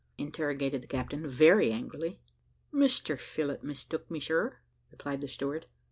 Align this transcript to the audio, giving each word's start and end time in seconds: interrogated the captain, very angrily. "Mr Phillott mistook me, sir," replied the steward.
interrogated 0.17 0.81
the 0.81 0.87
captain, 0.87 1.27
very 1.27 1.69
angrily. 1.71 2.19
"Mr 2.73 3.19
Phillott 3.19 3.61
mistook 3.63 4.09
me, 4.09 4.19
sir," 4.19 4.57
replied 4.89 5.21
the 5.21 5.27
steward. 5.27 5.67